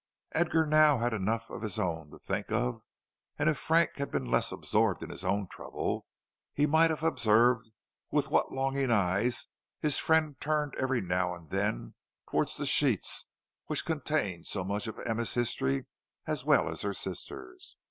Edgar 0.31 0.65
now 0.65 0.97
had 0.97 1.13
enough 1.13 1.51
of 1.51 1.61
his 1.61 1.77
own 1.77 2.09
to 2.09 2.17
think 2.17 2.51
of, 2.51 2.81
and 3.37 3.47
if 3.47 3.55
Frank 3.59 3.97
had 3.97 4.09
been 4.09 4.25
less 4.31 4.51
absorbed 4.51 5.03
in 5.03 5.11
his 5.11 5.23
own 5.23 5.45
trouble 5.47 6.07
he 6.55 6.65
might 6.65 6.89
have 6.89 7.03
observed 7.03 7.69
with 8.09 8.31
what 8.31 8.51
longing 8.51 8.89
eyes 8.89 9.45
his 9.79 9.99
friend 9.99 10.39
turned 10.41 10.73
every 10.73 11.01
now 11.01 11.35
and 11.35 11.51
then 11.51 11.93
towards 12.27 12.57
the 12.57 12.65
sheets 12.65 13.27
which 13.67 13.85
contained 13.85 14.47
so 14.47 14.63
much 14.63 14.87
of 14.87 14.97
Emma's 15.05 15.35
history 15.35 15.85
as 16.25 16.43
well 16.43 16.67
as 16.67 16.81
her 16.81 16.95
sister's. 16.95 17.77